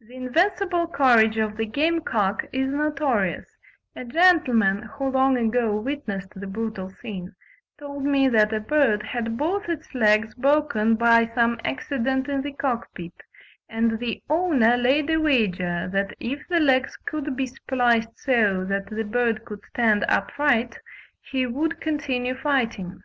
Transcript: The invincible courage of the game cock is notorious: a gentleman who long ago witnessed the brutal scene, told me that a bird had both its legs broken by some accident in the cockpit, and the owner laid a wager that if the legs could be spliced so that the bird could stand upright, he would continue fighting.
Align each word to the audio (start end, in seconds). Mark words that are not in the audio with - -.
The 0.00 0.14
invincible 0.14 0.86
courage 0.86 1.36
of 1.36 1.56
the 1.56 1.66
game 1.66 2.00
cock 2.00 2.44
is 2.52 2.68
notorious: 2.68 3.48
a 3.96 4.04
gentleman 4.04 4.82
who 4.82 5.06
long 5.08 5.36
ago 5.36 5.74
witnessed 5.74 6.30
the 6.36 6.46
brutal 6.46 6.90
scene, 6.90 7.34
told 7.76 8.04
me 8.04 8.28
that 8.28 8.52
a 8.52 8.60
bird 8.60 9.02
had 9.02 9.36
both 9.36 9.68
its 9.68 9.92
legs 9.92 10.32
broken 10.36 10.94
by 10.94 11.26
some 11.34 11.58
accident 11.64 12.28
in 12.28 12.42
the 12.42 12.52
cockpit, 12.52 13.14
and 13.68 13.98
the 13.98 14.22
owner 14.30 14.76
laid 14.76 15.10
a 15.10 15.16
wager 15.16 15.88
that 15.92 16.14
if 16.20 16.46
the 16.46 16.60
legs 16.60 16.96
could 16.96 17.34
be 17.34 17.46
spliced 17.48 18.16
so 18.16 18.64
that 18.64 18.86
the 18.90 19.02
bird 19.02 19.44
could 19.44 19.64
stand 19.72 20.04
upright, 20.08 20.78
he 21.20 21.46
would 21.46 21.80
continue 21.80 22.36
fighting. 22.36 23.02